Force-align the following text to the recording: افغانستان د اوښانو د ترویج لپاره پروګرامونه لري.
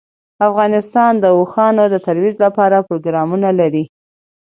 افغانستان 0.47 1.11
د 1.19 1.25
اوښانو 1.37 1.83
د 1.89 1.95
ترویج 2.07 2.35
لپاره 2.45 2.85
پروګرامونه 2.87 3.49
لري. 3.59 3.83